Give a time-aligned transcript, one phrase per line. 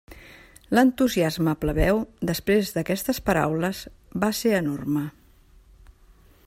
[0.77, 2.01] L'entusiasme plebeu,
[2.31, 3.83] després d'aquestes paraules,
[4.25, 5.05] va ser enorme.